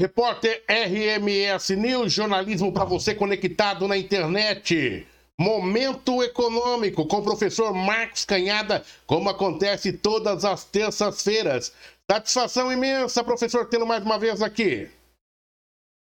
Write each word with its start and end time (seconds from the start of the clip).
Repórter 0.00 0.64
RMS 0.66 1.76
News, 1.76 2.10
jornalismo 2.10 2.72
para 2.72 2.86
você 2.86 3.14
conectado 3.14 3.86
na 3.86 3.98
internet. 3.98 5.06
Momento 5.38 6.22
Econômico 6.22 7.04
com 7.06 7.18
o 7.18 7.22
professor 7.22 7.74
Marcos 7.74 8.24
Canhada, 8.24 8.82
como 9.06 9.28
acontece 9.28 9.92
todas 9.92 10.42
as 10.42 10.64
terças-feiras. 10.64 11.74
Satisfação 12.10 12.72
imensa, 12.72 13.22
professor, 13.22 13.66
tê-lo 13.66 13.86
mais 13.86 14.02
uma 14.02 14.18
vez 14.18 14.40
aqui. 14.40 14.88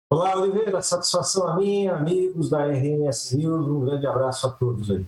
Olá, 0.09 0.37
Oliveira, 0.37 0.81
satisfação 0.81 1.45
a 1.49 1.57
minha, 1.57 1.93
amigos 1.93 2.49
da 2.49 2.67
RMS 2.67 3.35
News, 3.35 3.67
um 3.67 3.81
grande 3.81 4.07
abraço 4.07 4.47
a 4.47 4.51
todos 4.51 4.89
aí. 4.89 5.05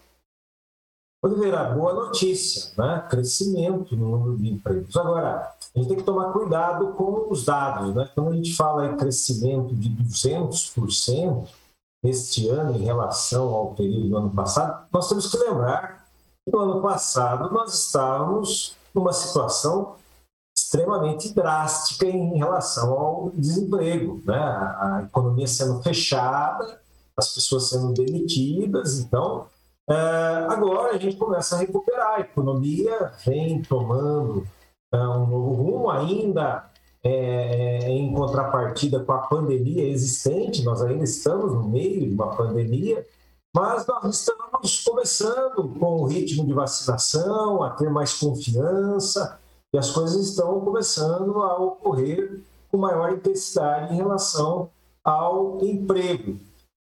Oliveira, 1.22 1.62
boa 1.70 1.94
notícia, 1.94 2.72
né? 2.76 3.06
Crescimento 3.08 3.96
no 3.96 4.08
número 4.08 4.36
de 4.38 4.48
empregos. 4.48 4.96
Agora, 4.96 5.52
a 5.72 5.78
gente 5.78 5.86
tem 5.86 5.96
que 5.98 6.02
tomar 6.02 6.32
cuidado 6.32 6.94
com 6.94 7.28
os 7.30 7.44
dados, 7.44 7.94
né? 7.94 8.10
Quando 8.12 8.30
a 8.30 8.34
gente 8.34 8.56
fala 8.56 8.86
em 8.86 8.96
crescimento 8.96 9.72
de 9.72 9.88
200% 9.88 11.46
este 12.02 12.48
ano 12.48 12.76
em 12.76 12.82
relação 12.82 13.54
ao 13.54 13.74
período 13.76 14.08
do 14.08 14.16
ano 14.16 14.30
passado, 14.30 14.84
nós 14.92 15.08
temos 15.08 15.30
que 15.30 15.38
lembrar 15.38 16.08
que 16.44 16.52
no 16.52 16.58
ano 16.58 16.82
passado 16.82 17.54
nós 17.54 17.72
estávamos 17.72 18.76
numa 18.92 19.12
situação 19.12 19.94
extremamente 20.68 21.34
drástica 21.34 22.06
em 22.06 22.36
relação 22.36 22.92
ao 22.92 23.30
desemprego, 23.30 24.22
né? 24.26 24.36
A 24.36 25.04
economia 25.08 25.46
sendo 25.46 25.82
fechada, 25.82 26.78
as 27.16 27.34
pessoas 27.34 27.70
sendo 27.70 27.94
demitidas, 27.94 28.98
então 28.98 29.46
é, 29.88 29.94
agora 30.50 30.94
a 30.94 30.98
gente 30.98 31.16
começa 31.16 31.56
a 31.56 31.58
recuperar, 31.58 32.16
a 32.16 32.20
economia 32.20 33.12
vem 33.24 33.62
tomando 33.62 34.46
é, 34.92 34.98
um 34.98 35.26
novo 35.26 35.54
rumo, 35.54 35.90
ainda 35.90 36.70
é, 37.02 37.88
em 37.88 38.12
contrapartida 38.12 39.00
com 39.00 39.12
a 39.12 39.26
pandemia 39.26 39.88
existente, 39.88 40.62
nós 40.62 40.82
ainda 40.82 41.04
estamos 41.04 41.54
no 41.54 41.66
meio 41.66 42.06
de 42.06 42.14
uma 42.14 42.36
pandemia, 42.36 43.06
mas 43.56 43.86
nós 43.86 44.14
estamos 44.14 44.84
começando 44.84 45.66
com 45.80 46.02
o 46.02 46.04
ritmo 46.04 46.46
de 46.46 46.52
vacinação, 46.52 47.62
a 47.62 47.70
ter 47.70 47.88
mais 47.88 48.12
confiança, 48.12 49.40
e 49.72 49.78
as 49.78 49.90
coisas 49.90 50.28
estão 50.28 50.60
começando 50.60 51.42
a 51.42 51.58
ocorrer 51.58 52.40
com 52.70 52.78
maior 52.78 53.12
intensidade 53.12 53.92
em 53.92 53.96
relação 53.96 54.70
ao 55.04 55.58
emprego. 55.62 56.38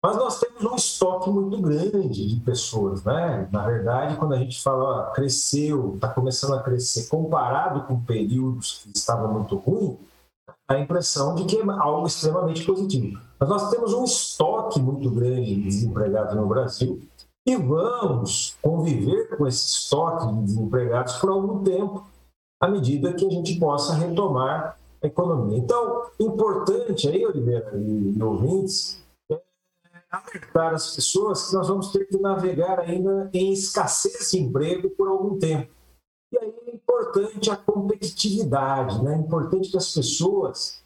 Mas 0.04 0.16
nós 0.16 0.40
temos 0.40 0.64
um 0.64 0.74
estoque 0.74 1.30
muito 1.30 1.60
grande 1.60 2.26
de 2.26 2.40
pessoas, 2.40 3.04
né? 3.04 3.48
Na 3.52 3.64
verdade, 3.64 4.16
quando 4.16 4.34
a 4.34 4.38
gente 4.38 4.60
fala 4.60 4.82
ó, 4.82 5.12
cresceu, 5.12 5.94
está 5.94 6.08
começando 6.08 6.54
a 6.54 6.62
crescer, 6.62 7.06
comparado 7.08 7.82
com 7.86 8.00
períodos 8.00 8.80
que 8.82 8.96
estavam 8.96 9.32
muito 9.32 9.54
ruins, 9.56 9.96
a 10.68 10.76
impressão 10.78 11.36
de 11.36 11.44
que 11.44 11.56
é 11.56 11.62
algo 11.70 12.06
extremamente 12.06 12.64
positivo. 12.64 13.20
Mas 13.38 13.48
nós 13.48 13.70
temos 13.70 13.92
um 13.92 14.02
estoque 14.02 14.80
muito 14.80 15.08
grande 15.08 15.54
de 15.54 15.62
desempregados 15.62 16.34
no 16.34 16.46
Brasil 16.46 17.00
e 17.46 17.56
vamos 17.56 18.56
conviver 18.60 19.36
com 19.36 19.46
esse 19.46 19.66
estoque 19.66 20.26
de 20.26 20.42
desempregados 20.42 21.14
por 21.14 21.30
algum 21.30 21.62
tempo 21.62 22.04
à 22.62 22.68
medida 22.68 23.12
que 23.12 23.26
a 23.26 23.28
gente 23.28 23.58
possa 23.58 23.92
retomar 23.94 24.78
a 25.02 25.06
economia. 25.08 25.58
Então, 25.58 26.06
importante 26.20 27.08
aí, 27.08 27.26
Oliveira 27.26 27.72
e, 27.74 28.16
e 28.16 28.22
ouvintes, 28.22 29.04
é 29.28 29.40
alertar 30.08 30.72
as 30.72 30.94
pessoas 30.94 31.48
que 31.48 31.56
nós 31.56 31.66
vamos 31.66 31.90
ter 31.90 32.04
que 32.06 32.16
navegar 32.18 32.78
ainda 32.78 33.28
em 33.34 33.52
escassez 33.52 34.30
de 34.30 34.38
emprego 34.38 34.88
por 34.90 35.08
algum 35.08 35.40
tempo. 35.40 35.72
E 36.32 36.38
aí 36.38 36.54
é 36.68 36.70
importante 36.72 37.50
a 37.50 37.56
competitividade, 37.56 39.02
né? 39.02 39.14
é 39.14 39.18
importante 39.18 39.68
que 39.68 39.76
as 39.76 39.92
pessoas 39.92 40.84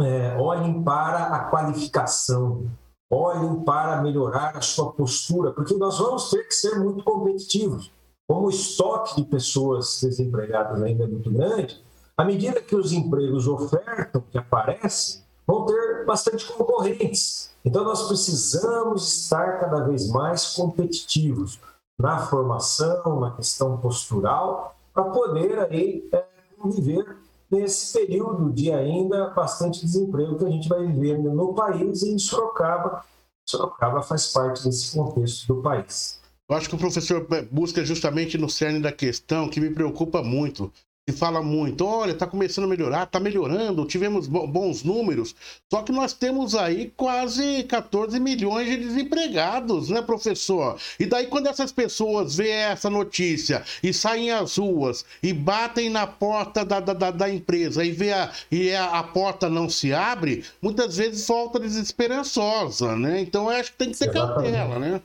é, 0.00 0.36
olhem 0.36 0.82
para 0.82 1.26
a 1.26 1.50
qualificação, 1.50 2.68
olhem 3.08 3.62
para 3.62 4.02
melhorar 4.02 4.56
a 4.56 4.60
sua 4.60 4.92
postura, 4.92 5.52
porque 5.52 5.74
nós 5.74 6.00
vamos 6.00 6.30
ter 6.30 6.48
que 6.48 6.54
ser 6.54 6.80
muito 6.80 7.04
competitivos 7.04 7.92
como 8.32 8.46
o 8.46 8.50
estoque 8.50 9.16
de 9.16 9.24
pessoas 9.24 10.00
desempregadas 10.00 10.82
ainda 10.82 11.04
é 11.04 11.06
muito 11.06 11.30
grande, 11.30 11.78
à 12.16 12.24
medida 12.24 12.62
que 12.62 12.74
os 12.74 12.90
empregos 12.90 13.46
ofertam, 13.46 14.24
que 14.30 14.38
aparecem, 14.38 15.20
vão 15.46 15.66
ter 15.66 16.06
bastante 16.06 16.50
concorrentes. 16.50 17.50
Então, 17.62 17.84
nós 17.84 18.08
precisamos 18.08 19.24
estar 19.24 19.60
cada 19.60 19.84
vez 19.84 20.08
mais 20.08 20.54
competitivos 20.54 21.60
na 21.98 22.20
formação, 22.20 23.20
na 23.20 23.32
questão 23.32 23.76
postural, 23.76 24.76
para 24.94 25.04
poder 25.04 25.58
aí 25.70 26.08
é, 26.10 26.24
conviver 26.58 27.18
nesse 27.50 27.92
período 27.92 28.50
de 28.50 28.72
ainda 28.72 29.28
bastante 29.28 29.84
desemprego 29.84 30.38
que 30.38 30.46
a 30.46 30.50
gente 30.50 30.70
vai 30.70 30.86
viver 30.86 31.18
no 31.18 31.52
país 31.52 32.00
e 32.00 32.14
em 32.14 32.18
Sorocaba. 32.18 33.04
Sorocaba 33.46 34.00
faz 34.00 34.32
parte 34.32 34.64
desse 34.64 34.96
contexto 34.96 35.54
do 35.54 35.60
país. 35.60 36.21
Eu 36.52 36.56
acho 36.58 36.68
que 36.68 36.74
o 36.74 36.78
professor 36.78 37.26
busca 37.50 37.82
justamente 37.82 38.36
no 38.36 38.46
cerne 38.46 38.78
da 38.78 38.92
questão 38.92 39.48
que 39.48 39.58
me 39.58 39.70
preocupa 39.70 40.22
muito. 40.22 40.70
Se 41.08 41.16
fala 41.16 41.40
muito, 41.40 41.82
olha, 41.82 42.12
está 42.12 42.26
começando 42.26 42.64
a 42.64 42.68
melhorar, 42.68 43.04
está 43.04 43.18
melhorando, 43.18 43.86
tivemos 43.86 44.28
bons 44.28 44.84
números, 44.84 45.34
só 45.72 45.82
que 45.82 45.90
nós 45.90 46.12
temos 46.12 46.54
aí 46.54 46.92
quase 46.94 47.64
14 47.64 48.20
milhões 48.20 48.68
de 48.68 48.76
desempregados, 48.76 49.88
né, 49.88 50.02
professor? 50.02 50.78
E 51.00 51.06
daí, 51.06 51.26
quando 51.26 51.48
essas 51.48 51.72
pessoas 51.72 52.36
veem 52.36 52.52
essa 52.52 52.90
notícia 52.90 53.64
e 53.82 53.92
saem 53.92 54.30
às 54.30 54.58
ruas 54.58 55.06
e 55.22 55.32
batem 55.32 55.88
na 55.88 56.06
porta 56.06 56.66
da, 56.66 56.80
da, 56.80 57.10
da 57.10 57.30
empresa 57.30 57.82
e 57.82 57.92
vê 57.92 58.12
a, 58.12 58.30
e 58.50 58.72
a, 58.72 58.98
a, 58.98 59.02
porta 59.02 59.48
não 59.48 59.70
se 59.70 59.94
abre, 59.94 60.44
muitas 60.60 60.98
vezes 60.98 61.26
volta 61.26 61.58
desesperançosa, 61.58 62.94
né? 62.94 63.22
Então, 63.22 63.50
eu 63.50 63.58
acho 63.58 63.72
que 63.72 63.78
tem 63.78 63.90
que 63.90 63.98
ter 63.98 64.10
Exatamente. 64.10 64.52
cautela, 64.52 64.78
né? 64.78 65.00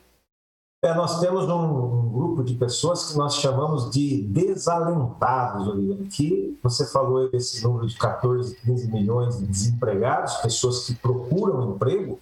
É, 0.83 0.94
nós 0.94 1.19
temos 1.19 1.45
um, 1.45 1.56
um, 1.56 2.09
grupo 2.12 2.44
de 2.44 2.53
pessoas 2.53 3.12
que 3.12 3.18
nós 3.18 3.35
chamamos 3.35 3.89
de 3.89 4.24
desalentados, 4.27 5.68
Olivia, 5.68 6.07
que 6.07 6.59
você 6.62 6.85
falou 6.85 7.31
desse 7.31 7.63
número 7.63 7.88
de 7.88 7.97
14, 7.97 8.56
15 8.57 8.91
milhões 8.91 9.39
de 9.39 9.47
desempregados, 9.47 10.35
pessoas 10.35 10.85
que 10.85 10.94
procuram 10.94 11.74
emprego, 11.74 12.19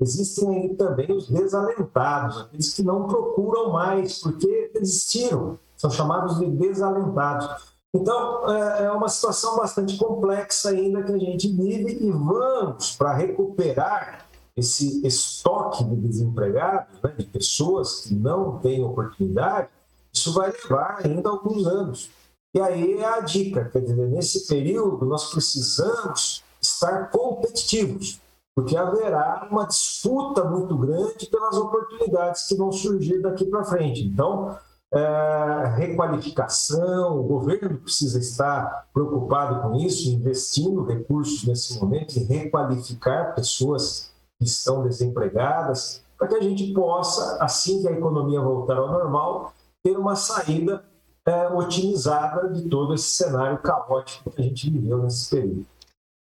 existem 0.00 0.48
aí 0.56 0.74
também 0.74 1.12
os 1.12 1.28
desalentados, 1.28 2.38
aqueles 2.38 2.72
que 2.72 2.82
não 2.82 3.06
procuram 3.06 3.72
mais 3.72 4.20
porque 4.20 4.70
desistiram. 4.72 5.58
são 5.76 5.90
chamados 5.90 6.38
de 6.38 6.46
desalentados. 6.46 7.76
Então, 7.94 8.50
é, 8.50 8.84
é 8.84 8.92
uma 8.92 9.08
situação 9.08 9.56
bastante 9.56 9.98
complexa 9.98 10.70
ainda 10.70 11.02
que 11.02 11.12
a 11.12 11.18
gente 11.18 11.48
vive 11.48 12.06
e 12.06 12.10
vamos 12.10 12.96
para 12.96 13.14
recuperar 13.14 14.27
esse 14.58 15.06
estoque 15.06 15.84
de 15.84 15.96
desempregados, 15.96 17.00
né, 17.02 17.14
de 17.16 17.24
pessoas 17.26 18.00
que 18.00 18.14
não 18.14 18.58
têm 18.58 18.82
oportunidade, 18.82 19.68
isso 20.12 20.32
vai 20.32 20.50
levar 20.50 21.00
ainda 21.04 21.28
alguns 21.28 21.66
anos. 21.66 22.10
E 22.54 22.60
aí 22.60 22.94
é 22.94 23.06
a 23.06 23.20
dica, 23.20 23.66
quer 23.66 23.80
dizer, 23.80 24.08
nesse 24.08 24.48
período 24.48 25.06
nós 25.06 25.30
precisamos 25.30 26.42
estar 26.60 27.10
competitivos, 27.10 28.20
porque 28.54 28.76
haverá 28.76 29.46
uma 29.50 29.66
disputa 29.66 30.42
muito 30.42 30.76
grande 30.76 31.26
pelas 31.26 31.56
oportunidades 31.56 32.46
que 32.46 32.56
vão 32.56 32.72
surgir 32.72 33.20
daqui 33.22 33.44
para 33.44 33.64
frente. 33.64 34.02
Então, 34.02 34.56
é, 34.92 35.74
requalificação, 35.76 37.20
o 37.20 37.22
governo 37.22 37.78
precisa 37.78 38.18
estar 38.18 38.88
preocupado 38.92 39.62
com 39.62 39.76
isso, 39.76 40.08
investindo 40.08 40.82
recursos 40.82 41.44
nesse 41.46 41.78
momento 41.78 42.18
em 42.18 42.24
requalificar 42.24 43.34
pessoas 43.34 44.10
que 44.38 44.44
estão 44.44 44.82
desempregadas, 44.82 46.02
para 46.16 46.28
que 46.28 46.34
a 46.36 46.42
gente 46.42 46.72
possa, 46.72 47.42
assim 47.42 47.82
que 47.82 47.88
a 47.88 47.92
economia 47.92 48.40
voltar 48.40 48.76
ao 48.76 48.88
normal, 48.88 49.52
ter 49.82 49.96
uma 49.96 50.16
saída 50.16 50.84
é, 51.26 51.48
otimizada 51.48 52.48
de 52.48 52.68
todo 52.68 52.94
esse 52.94 53.10
cenário 53.10 53.58
caótico 53.58 54.30
que 54.30 54.40
a 54.40 54.44
gente 54.44 54.70
viveu 54.70 54.98
nesse 54.98 55.30
período. 55.30 55.66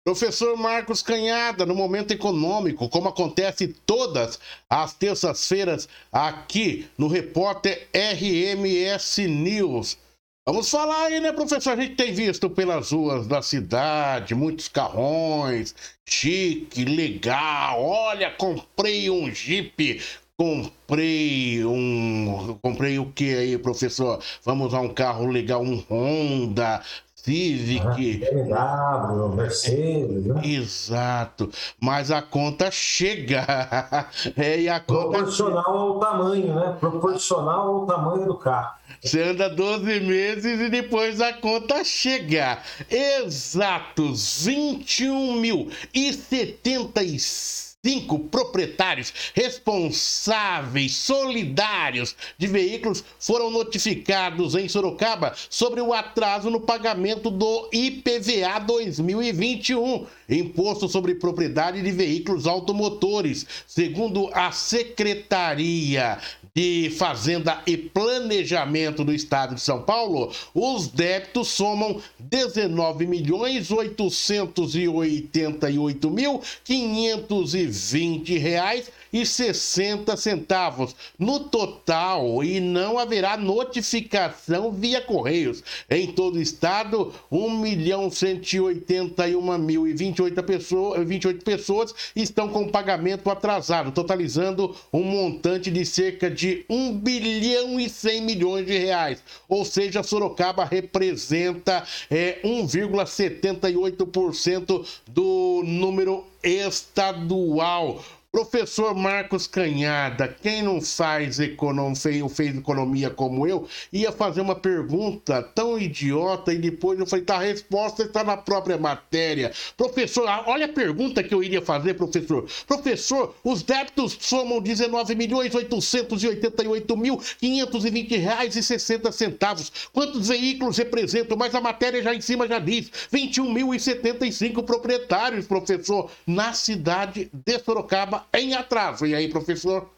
Professor 0.04 0.58
Marcos 0.58 1.04
Canhada, 1.04 1.64
no 1.64 1.76
momento 1.76 2.12
econômico, 2.12 2.90
como 2.90 3.10
acontece 3.10 3.68
todas 3.86 4.40
as 4.68 4.94
terças-feiras 4.94 5.88
aqui 6.12 6.90
no 6.98 7.08
repórter 7.08 7.88
RMS 7.94 9.28
News. 9.28 9.98
Vamos 10.44 10.72
falar 10.72 11.06
aí, 11.06 11.20
né, 11.20 11.32
professor? 11.32 11.74
A 11.74 11.76
gente 11.76 11.96
tem 11.96 12.14
visto 12.14 12.50
pelas 12.50 12.92
ruas 12.92 13.28
da 13.28 13.44
cidade 13.44 14.34
muitos 14.34 14.68
carrões, 14.68 15.76
chique, 16.04 16.84
legal. 16.84 17.80
Olha, 17.84 18.32
comprei 18.32 19.10
um 19.10 19.32
Jeep 19.32 20.02
Comprei 20.42 21.64
um. 21.64 22.58
Comprei 22.64 22.98
o 22.98 23.12
que 23.12 23.32
aí, 23.36 23.58
professor? 23.60 24.20
Vamos 24.44 24.70
usar 24.70 24.80
um 24.80 24.92
carro 24.92 25.28
legal, 25.28 25.62
um 25.62 25.84
Honda. 25.88 26.82
Civic. 27.24 28.24
Ah, 28.52 28.98
BMW, 28.98 29.36
Mercedes, 29.36 30.26
né? 30.26 30.42
Exato. 30.44 31.52
Mas 31.80 32.10
a 32.10 32.24
conta 32.24 32.72
chega. 32.72 33.46
é, 34.36 34.62
e 34.62 34.68
a 34.68 34.80
conta 34.80 35.20
Proporcional 35.20 35.78
ao 35.78 36.00
tamanho, 36.00 36.56
né? 36.56 36.76
Proporcional 36.80 37.68
ao 37.68 37.86
tamanho 37.86 38.26
do 38.26 38.36
carro. 38.36 38.74
Você 39.04 39.20
anda 39.24 39.50
12 39.50 40.00
meses 40.02 40.60
e 40.60 40.70
depois 40.70 41.20
a 41.20 41.34
conta 41.34 41.84
chega. 41.84 42.62
Exatos 42.88 44.46
21 44.46 45.42
mil 45.42 45.72
e 45.92 46.14
76 46.14 47.72
cinco 47.84 48.20
proprietários 48.20 49.12
responsáveis 49.34 50.94
solidários 50.94 52.16
de 52.38 52.46
veículos 52.46 53.04
foram 53.20 53.50
notificados 53.50 54.54
em 54.54 54.70
Sorocaba 54.70 55.34
sobre 55.50 55.82
o 55.82 55.92
atraso 55.92 56.52
no 56.52 56.62
pagamento 56.62 57.32
do 57.32 57.68
IPVA 57.74 58.60
2021, 58.60 60.06
Imposto 60.30 60.88
sobre 60.88 61.16
Propriedade 61.16 61.82
de 61.82 61.92
Veículos 61.92 62.46
Automotores. 62.46 63.48
Segundo 63.66 64.30
a 64.32 64.52
Secretaria 64.52 66.20
de 66.54 66.90
Fazenda 66.98 67.62
e 67.66 67.78
Planejamento 67.78 69.06
do 69.06 69.14
Estado 69.14 69.56
de 69.56 69.62
São 69.62 69.84
Paulo, 69.84 70.34
os 70.54 70.88
débitos 70.88 71.48
somam 71.48 72.02
19 72.20 73.08
milhões 73.08 73.72
888 73.72 76.12
mil 76.12 76.42
520 76.64 78.38
reais 78.38 78.92
e 79.14 79.26
60 79.26 80.16
centavos 80.18 80.96
no 81.18 81.40
total 81.40 82.44
e 82.44 82.60
não 82.60 83.00
haverá 83.00 83.38
notificação 83.38 84.72
via 84.72 85.02
correios. 85.02 85.64
Em 85.90 86.08
todo 86.08 86.36
o 86.36 86.42
estado, 86.42 87.14
1 87.30 87.50
milhão 87.58 88.10
181 88.10 89.58
mil 89.58 89.86
e 89.88 89.94
28 89.94 90.44
pessoas, 90.44 91.08
28 91.08 91.44
pessoas 91.44 91.94
estão 92.16 92.48
com 92.50 92.68
pagamento 92.68 93.30
atrasado, 93.30 93.92
totalizando 93.92 94.76
um 94.92 95.04
montante 95.04 95.70
de 95.70 95.86
cerca 95.86 96.30
de 96.30 96.41
1 96.70 97.00
bilhão 97.00 97.80
e 97.80 97.90
100 97.90 98.22
milhões 98.22 98.66
de 98.66 98.78
reais. 98.78 99.24
Ou 99.48 99.64
seja, 99.66 100.04
Sorocaba 100.04 100.66
representa 100.66 101.84
é, 102.10 102.40
1,78% 102.44 104.86
do 105.08 105.64
número 105.66 106.26
estadual. 106.44 108.04
Professor 108.32 108.96
Marcos 108.96 109.46
Canhada, 109.46 110.26
quem 110.26 110.62
não 110.62 110.82
faz 110.82 111.38
economia, 111.38 112.30
fez, 112.30 112.56
economia 112.56 113.10
como 113.10 113.46
eu, 113.46 113.68
ia 113.92 114.10
fazer 114.10 114.40
uma 114.40 114.56
pergunta 114.56 115.44
tão 115.54 115.78
idiota 115.78 116.54
e 116.54 116.58
depois 116.58 116.98
eu 116.98 117.06
falei, 117.06 117.26
tá, 117.26 117.36
a 117.36 117.40
resposta 117.40 118.04
está 118.04 118.24
na 118.24 118.38
própria 118.38 118.78
matéria. 118.78 119.52
Professor, 119.76 120.24
olha 120.46 120.68
a 120.68 120.70
pergunta 120.70 121.22
que 121.22 121.34
eu 121.34 121.44
iria 121.44 121.62
fazer, 121.62 121.96
professor. 121.96 122.48
Professor, 122.66 123.36
os 123.44 123.64
débitos 123.64 124.18
somam 124.22 124.62
19 124.62 125.14
milhões 125.14 125.54
888 125.54 126.96
mil 126.96 127.18
520 127.38 128.16
reais 128.16 128.56
e 128.56 128.64
60 128.64 129.12
centavos. 129.12 129.90
Quantos 129.92 130.30
veículos 130.30 130.78
representam? 130.78 131.36
Mas 131.36 131.54
a 131.54 131.60
matéria 131.60 132.02
já 132.02 132.16
em 132.16 132.22
cima 132.22 132.48
já 132.48 132.60
diz, 132.60 132.90
21 133.12 133.52
mil 133.52 133.74
e 133.74 133.80
75 133.80 134.64
proprietários, 134.64 135.46
professor, 135.46 136.10
na 136.26 136.54
cidade 136.54 137.30
de 137.34 137.60
Sorocaba 137.60 138.21
em 138.34 138.54
atraso. 138.54 139.06
E 139.06 139.16
aí, 139.16 139.30
professor? 139.30 139.90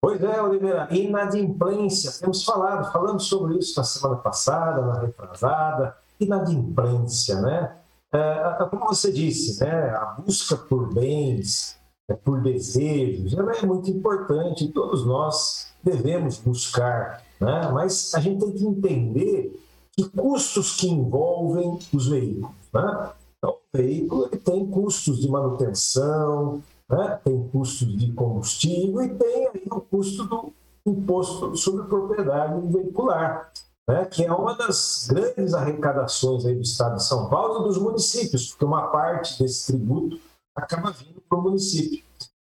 Pois 0.00 0.22
é, 0.22 0.40
Oliveira, 0.40 0.88
inadimplência. 0.90 2.12
Temos 2.20 2.44
falado, 2.44 2.92
falamos 2.92 3.24
sobre 3.24 3.58
isso 3.58 3.78
na 3.78 3.84
semana 3.84 4.16
passada, 4.16 4.82
na 4.82 5.00
retrasada, 5.00 5.96
inadimplência, 6.20 7.40
né? 7.40 7.76
É, 8.12 8.64
como 8.70 8.86
você 8.86 9.12
disse, 9.12 9.62
né, 9.62 9.90
a 9.90 10.16
busca 10.18 10.56
por 10.56 10.92
bens, 10.94 11.76
é, 12.08 12.14
por 12.14 12.40
desejos, 12.40 13.32
ela 13.34 13.52
é 13.52 13.66
muito 13.66 13.90
importante, 13.90 14.68
todos 14.68 15.04
nós 15.04 15.72
devemos 15.82 16.38
buscar, 16.38 17.22
né? 17.40 17.70
mas 17.72 18.14
a 18.14 18.20
gente 18.20 18.40
tem 18.40 18.52
que 18.52 18.64
entender 18.64 19.60
que 19.92 20.08
custos 20.10 20.76
que 20.76 20.88
envolvem 20.88 21.78
os 21.92 22.08
veículos. 22.08 22.54
Né? 22.72 23.10
Então, 23.36 23.50
o 23.50 23.76
veículo 23.76 24.28
ele 24.30 24.40
tem 24.40 24.66
custos 24.66 25.20
de 25.20 25.28
manutenção, 25.28 26.62
né? 26.90 27.20
tem 27.24 27.48
custos 27.48 27.96
de 27.96 28.12
combustível 28.12 29.02
e 29.02 29.14
tem 29.14 29.48
aí 29.48 29.64
o 29.70 29.80
custo 29.80 30.24
do 30.24 30.52
imposto 30.86 31.56
sobre 31.56 31.84
propriedade 31.84 32.60
veicular, 32.68 33.50
né? 33.88 34.04
que 34.04 34.24
é 34.24 34.32
uma 34.32 34.54
das 34.54 35.08
grandes 35.10 35.52
arrecadações 35.54 36.46
aí 36.46 36.54
do 36.54 36.62
Estado 36.62 36.96
de 36.96 37.04
São 37.04 37.28
Paulo 37.28 37.60
e 37.60 37.68
dos 37.68 37.78
municípios, 37.78 38.50
porque 38.50 38.64
uma 38.64 38.88
parte 38.88 39.42
desse 39.42 39.66
tributo 39.66 40.20
acaba 40.56 40.90
vindo 40.90 41.20
para 41.28 41.38
o 41.38 41.42
município. 41.42 42.04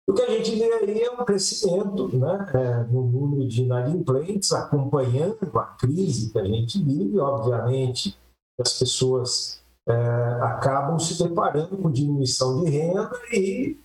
O 0.09 0.14
que 0.14 0.23
a 0.23 0.30
gente 0.30 0.54
vê 0.54 0.73
aí 0.73 1.02
é 1.02 1.11
um 1.11 1.23
crescimento 1.23 2.16
né, 2.16 2.50
é, 2.54 2.85
no 2.85 3.02
número 3.02 3.47
de 3.47 3.62
inadimplentes, 3.62 4.52
acompanhando 4.52 5.37
a 5.59 5.64
crise 5.64 6.33
que 6.33 6.38
a 6.38 6.45
gente 6.45 6.83
vive, 6.83 7.18
obviamente, 7.18 8.16
as 8.59 8.78
pessoas 8.78 9.62
é, 9.87 9.95
acabam 10.42 10.99
se 10.99 11.23
deparando 11.23 11.76
com 11.76 11.90
diminuição 11.90 12.64
de 12.64 12.71
renda 12.71 13.11
e 13.30 13.78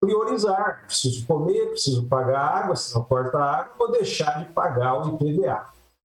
priorizar. 0.00 0.84
Preciso 0.86 1.26
comer, 1.26 1.70
preciso 1.70 2.06
pagar 2.06 2.40
água, 2.40 2.76
se 2.76 2.94
não 2.94 3.04
corta 3.04 3.38
água, 3.38 3.74
vou 3.78 3.90
deixar 3.92 4.44
de 4.44 4.52
pagar 4.52 5.02
o 5.02 5.14
IPVA. 5.14 5.66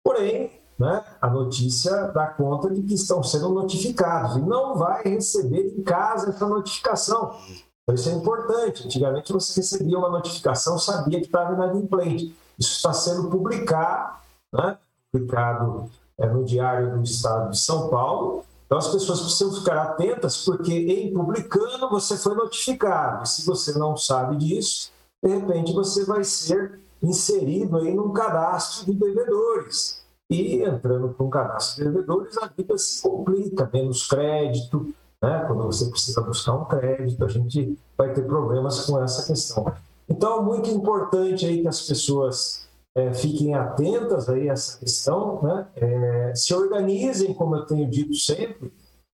Porém, 0.03 0.51
né, 0.77 1.03
a 1.21 1.29
notícia 1.29 2.07
dá 2.07 2.27
conta 2.27 2.69
de 2.69 2.81
que 2.83 2.93
estão 2.93 3.21
sendo 3.21 3.49
notificados 3.49 4.37
e 4.37 4.41
não 4.41 4.75
vai 4.75 5.03
receber 5.03 5.73
em 5.77 5.83
casa 5.83 6.29
essa 6.29 6.47
notificação. 6.47 7.35
Então, 7.83 7.95
isso 7.95 8.09
é 8.09 8.13
importante. 8.13 8.85
Antigamente 8.85 9.33
você 9.33 9.59
recebia 9.59 9.97
uma 9.97 10.09
notificação, 10.09 10.77
sabia 10.77 11.19
que 11.19 11.25
estava 11.25 11.53
inadimplente. 11.53 12.35
Isso 12.57 12.75
está 12.75 12.93
sendo 12.93 13.29
publicado, 13.29 14.17
né, 14.53 14.77
publicado 15.11 15.89
é, 16.17 16.27
no 16.27 16.43
Diário 16.45 16.97
do 16.97 17.03
Estado 17.03 17.51
de 17.51 17.59
São 17.59 17.89
Paulo, 17.89 18.45
então 18.69 18.77
as 18.77 18.87
pessoas 18.87 19.21
precisam 19.21 19.51
ficar 19.51 19.81
atentas, 19.81 20.45
porque 20.45 20.71
em 20.71 21.11
publicando 21.11 21.89
você 21.89 22.15
foi 22.15 22.35
notificado. 22.35 23.27
Se 23.27 23.43
você 23.43 23.75
não 23.79 23.97
sabe 23.97 24.37
disso, 24.37 24.91
de 25.23 25.33
repente 25.33 25.73
você 25.73 26.05
vai 26.05 26.23
ser 26.23 26.79
inserido 27.01 27.77
aí 27.77 27.95
num 27.95 28.13
cadastro 28.13 28.85
de 28.85 28.93
devedores. 28.93 30.03
E 30.29 30.61
entrando 30.61 31.11
com 31.15 31.23
um 31.23 31.29
cadastro 31.31 31.83
de 31.83 31.89
devedores, 31.89 32.37
a 32.37 32.45
vida 32.45 32.77
se 32.77 33.01
complica, 33.01 33.67
menos 33.73 34.05
crédito, 34.05 34.93
né? 35.19 35.45
quando 35.47 35.63
você 35.63 35.89
precisa 35.89 36.21
buscar 36.21 36.53
um 36.53 36.65
crédito, 36.65 37.25
a 37.25 37.27
gente 37.27 37.75
vai 37.97 38.13
ter 38.13 38.21
problemas 38.21 38.85
com 38.85 39.03
essa 39.03 39.25
questão. 39.25 39.73
Então, 40.07 40.43
muito 40.43 40.69
importante 40.69 41.43
aí 41.43 41.63
que 41.63 41.67
as 41.67 41.81
pessoas 41.81 42.68
é, 42.95 43.13
fiquem 43.13 43.55
atentas 43.55 44.29
aí 44.29 44.49
a 44.49 44.53
essa 44.53 44.79
questão, 44.79 45.41
né? 45.43 45.67
É, 45.75 46.35
se 46.35 46.53
organizem, 46.53 47.33
como 47.33 47.55
eu 47.55 47.65
tenho 47.65 47.89
dito 47.89 48.13
sempre. 48.15 48.73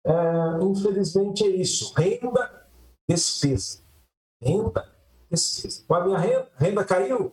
É, 0.05 0.13
infelizmente 0.63 1.43
é 1.43 1.49
isso: 1.49 1.93
renda, 1.95 2.67
despesa. 3.07 3.79
Renda, 4.41 4.85
despesa. 5.29 5.83
Com 5.87 5.95
a 5.95 6.03
minha 6.03 6.17
renda, 6.17 6.47
renda 6.55 6.83
caiu, 6.83 7.31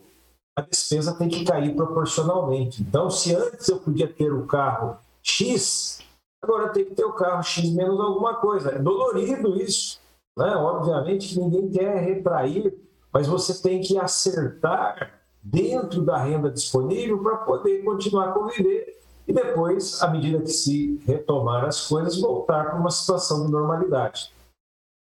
a 0.55 0.61
despesa 0.61 1.15
tem 1.15 1.29
que 1.29 1.43
cair 1.43 1.75
proporcionalmente. 1.75 2.81
Então, 2.81 3.09
se 3.09 3.35
antes 3.35 3.67
eu 3.67 3.79
podia 3.79 4.07
ter 4.07 4.31
o 4.31 4.45
carro 4.45 4.97
X, 5.21 5.99
agora 6.41 6.69
tem 6.69 6.85
que 6.85 6.95
ter 6.95 7.05
o 7.05 7.13
carro 7.13 7.43
X 7.43 7.69
menos 7.71 7.99
alguma 7.99 8.35
coisa. 8.35 8.71
É 8.71 8.79
dolorido 8.79 9.55
isso. 9.61 9.99
Né? 10.37 10.55
Obviamente 10.55 11.29
que 11.29 11.39
ninguém 11.39 11.69
quer 11.69 12.01
retrair, 12.01 12.73
mas 13.11 13.27
você 13.27 13.61
tem 13.61 13.81
que 13.81 13.97
acertar 13.97 15.18
dentro 15.41 16.01
da 16.01 16.17
renda 16.17 16.49
disponível 16.49 17.21
para 17.23 17.37
poder 17.37 17.83
continuar 17.83 18.29
a 18.29 18.31
conviver 18.31 18.99
e 19.27 19.33
depois, 19.33 20.01
à 20.01 20.09
medida 20.09 20.41
que 20.41 20.49
se 20.49 20.99
retomar 21.05 21.63
as 21.63 21.87
coisas, 21.87 22.19
voltar 22.19 22.65
para 22.65 22.79
uma 22.79 22.89
situação 22.89 23.45
de 23.45 23.51
normalidade. 23.51 24.31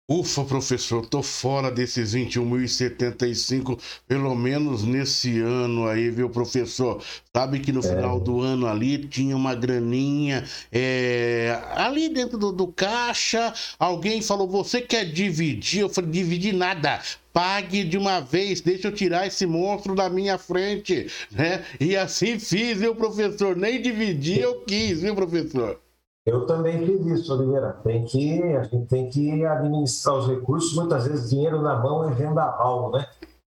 Ufa, 0.09 0.45
professor, 0.45 1.05
tô 1.05 1.21
fora 1.21 1.69
desses 1.69 2.15
21.075, 2.15 3.77
pelo 4.07 4.33
menos 4.33 4.83
nesse 4.83 5.41
ano 5.41 5.85
aí, 5.85 6.09
viu, 6.09 6.29
professor? 6.29 7.03
Sabe 7.35 7.59
que 7.59 7.73
no 7.73 7.81
é. 7.81 7.83
final 7.83 8.17
do 8.17 8.39
ano 8.41 8.67
ali 8.67 9.05
tinha 9.05 9.35
uma 9.35 9.53
graninha 9.53 10.45
é, 10.71 11.61
ali 11.75 12.07
dentro 12.07 12.37
do, 12.37 12.53
do, 12.53 12.67
caixa. 12.67 13.53
Alguém 13.77 14.21
falou: 14.21 14.47
Você 14.47 14.79
quer 14.79 15.03
dividir? 15.03 15.81
Eu 15.81 15.89
falei: 15.89 16.09
Dividir 16.09 16.53
nada. 16.53 17.01
Pague 17.37 17.83
de 17.83 17.99
uma 17.99 18.19
vez, 18.19 18.61
deixa 18.61 18.87
eu 18.87 18.91
tirar 18.91 19.27
esse 19.27 19.45
monstro 19.45 19.93
da 19.93 20.09
minha 20.09 20.39
frente, 20.39 21.05
né? 21.31 21.63
E 21.79 21.95
assim 21.95 22.39
fiz, 22.39 22.79
viu, 22.79 22.95
professor? 22.95 23.55
Nem 23.55 23.79
dividir 23.79 24.41
eu 24.41 24.61
quis, 24.61 25.01
viu, 25.01 25.13
professor? 25.13 25.79
Eu 26.25 26.47
também 26.47 26.83
fiz 26.83 27.05
isso, 27.05 27.31
Oliveira. 27.31 27.73
Tem 27.83 28.03
que, 28.05 28.41
a 28.41 28.63
gente 28.63 28.87
tem 28.87 29.07
que 29.07 29.45
administrar 29.45 30.15
os 30.15 30.27
recursos. 30.27 30.73
Muitas 30.73 31.05
vezes 31.05 31.29
dinheiro 31.29 31.61
na 31.61 31.79
mão 31.79 32.09
é 32.09 32.11
vendaval, 32.11 32.89
né? 32.89 33.05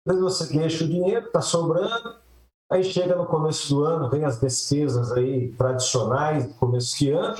Vezes 0.05 0.21
você 0.21 0.57
deixa 0.57 0.83
o 0.83 0.89
dinheiro, 0.89 1.27
está 1.27 1.39
sobrando, 1.39 2.17
aí 2.69 2.83
chega 2.83 3.15
no 3.15 3.25
começo 3.25 3.69
do 3.69 3.85
ano, 3.85 4.09
vem 4.09 4.25
as 4.25 4.37
despesas 4.37 5.13
aí 5.13 5.53
tradicionais 5.53 6.45
do 6.45 6.53
começo 6.55 6.97
de 6.97 7.11
ano, 7.11 7.37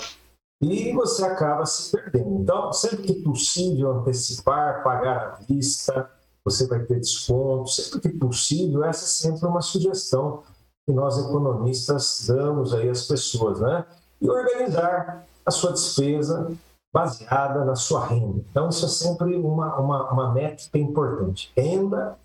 e 0.61 0.93
você 0.93 1.25
acaba 1.25 1.65
se 1.65 1.91
perdendo. 1.91 2.41
Então, 2.41 2.71
sempre 2.71 3.03
que 3.03 3.21
possível 3.21 3.99
antecipar, 3.99 4.81
pagar 4.81 5.17
à 5.17 5.45
vista, 5.45 6.09
você 6.49 6.67
vai 6.67 6.79
ter 6.79 6.99
desconto. 6.99 7.69
Sempre 7.69 7.99
que 8.01 8.09
possível, 8.09 8.83
essa 8.83 9.03
é 9.03 9.07
sempre 9.07 9.45
uma 9.45 9.61
sugestão 9.61 10.43
que 10.85 10.93
nós 10.93 11.17
economistas 11.17 12.25
damos 12.27 12.73
aí 12.73 12.89
às 12.89 13.05
pessoas, 13.05 13.59
né? 13.59 13.85
e 14.21 14.29
organizar 14.29 15.25
a 15.45 15.51
sua 15.51 15.71
despesa 15.71 16.51
baseada 16.93 17.63
na 17.63 17.75
sua 17.75 18.05
renda. 18.05 18.43
Então, 18.49 18.69
isso 18.69 18.85
é 18.85 18.89
sempre 18.89 19.35
uma, 19.35 19.75
uma, 19.79 20.11
uma 20.11 20.33
métrica 20.33 20.77
importante. 20.77 21.51
Renda, 21.55 22.17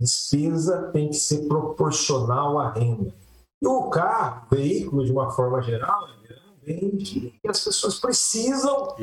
despesa 0.00 0.90
tem 0.92 1.08
que 1.08 1.16
ser 1.16 1.46
proporcional 1.48 2.58
à 2.58 2.70
renda. 2.72 3.14
E 3.62 3.66
o 3.66 3.88
carro, 3.88 4.46
o 4.50 4.54
veículo, 4.54 5.04
de 5.04 5.12
uma 5.12 5.30
forma 5.30 5.62
geral, 5.62 6.08
é 6.08 6.34
um 6.34 6.64
bem 6.64 6.96
que 6.98 7.40
as 7.46 7.64
pessoas 7.64 7.98
precisam. 7.98 8.94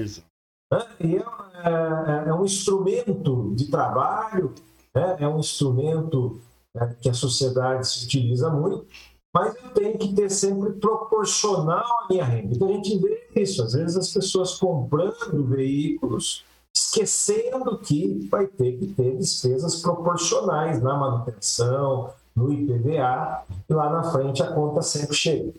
Né? 0.72 0.86
E 1.00 1.16
é, 1.16 1.20
é, 1.20 2.30
é, 2.30 2.34
um 2.34 2.46
instrumento 2.46 3.54
de 3.56 3.70
trabalho, 3.70 4.54
né? 4.94 5.18
é 5.20 5.28
um 5.28 5.40
instrumento 5.40 6.40
né, 6.74 6.96
que 7.02 7.10
a 7.10 7.14
sociedade 7.14 7.88
se 7.88 8.06
utiliza 8.06 8.50
muito 8.50 8.86
mas 9.34 9.56
eu 9.56 9.70
tenho 9.72 9.98
que 9.98 10.14
ter 10.14 10.30
sempre 10.30 10.74
proporcional 10.74 11.86
à 12.04 12.08
minha 12.10 12.26
renda. 12.26 12.56
Então 12.56 12.68
a 12.68 12.74
gente 12.74 12.98
vê 12.98 13.28
isso, 13.36 13.64
às 13.64 13.74
vezes 13.74 13.96
as 13.96 14.12
pessoas 14.12 14.56
comprando 14.56 15.46
veículos, 15.46 16.44
esquecendo 16.76 17.78
que 17.80 18.28
vai 18.30 18.48
ter 18.48 18.78
que 18.78 18.88
ter 18.88 19.18
despesas 19.18 19.82
proporcionais 19.82 20.82
na 20.82 20.98
manutenção, 20.98 22.12
no 22.36 22.52
IPVA, 22.52 23.44
e 23.70 23.74
lá 23.74 23.90
na 23.90 24.04
frente 24.12 24.42
a 24.42 24.52
conta 24.52 24.82
sempre 24.82 25.16
chega. 25.16 25.54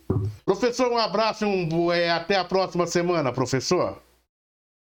Professor, 0.44 0.90
um 0.90 0.98
abraço 0.98 1.44
e 1.44 1.46
um, 1.46 1.92
é, 1.92 2.10
até 2.10 2.36
a 2.36 2.44
próxima 2.44 2.86
semana, 2.86 3.32
professor. 3.32 3.98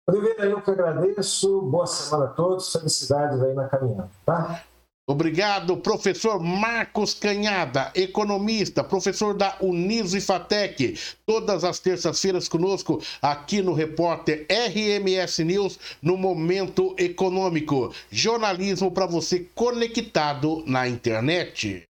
Oliveira, 0.06 0.44
eu 0.44 0.61
que 0.61 0.70
agradeço. 0.70 1.62
Boa 1.62 1.87
semana 1.87 2.26
a 2.26 2.28
todos. 2.28 2.70
Felicidades 2.70 3.42
aí 3.42 3.54
na 3.54 3.68
caminhada, 3.68 4.11
tá? 4.25 4.62
Obrigado, 5.06 5.76
professor 5.76 6.40
Marcos 6.40 7.12
Canhada, 7.12 7.92
economista, 7.94 8.82
professor 8.82 9.34
da 9.34 9.54
Uniso 9.61 10.18
Fatec. 10.20 10.99
Todas 11.26 11.62
as 11.62 11.78
terças-feiras 11.78 12.49
conosco 12.49 13.02
aqui 13.20 13.61
no 13.61 13.75
repórter 13.75 14.46
RMS 14.49 15.44
News 15.44 15.78
no 16.00 16.16
Momento 16.16 16.94
Econômico. 16.99 17.94
Jornalismo 18.11 18.90
para 18.90 19.04
você 19.04 19.46
conectado 19.54 20.62
na 20.66 20.88
internet. 20.88 21.84